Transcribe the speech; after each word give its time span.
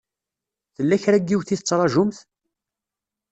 Tella 0.75 0.97
kra 1.03 1.17
n 1.19 1.25
yiwet 1.27 1.53
i 1.53 1.55
tettṛajumt? 1.57 2.17